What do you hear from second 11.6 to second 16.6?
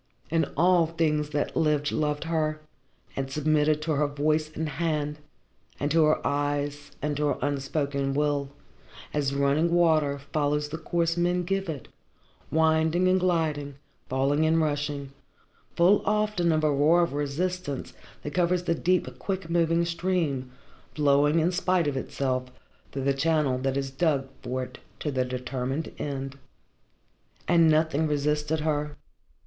it, winding and gliding, falling and rushing, full often